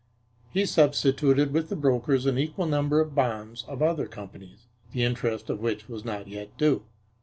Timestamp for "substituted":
0.65-1.53